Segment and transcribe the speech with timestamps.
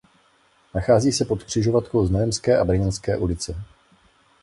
[0.73, 3.55] Nachází se pod křižovatkou Znojemské a Brněnské ulice.